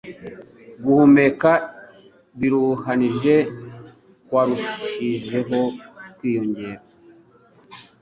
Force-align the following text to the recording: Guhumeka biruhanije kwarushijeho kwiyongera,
Guhumeka 0.83 1.51
biruhanije 2.39 3.35
kwarushijeho 4.25 5.59
kwiyongera, 6.15 6.81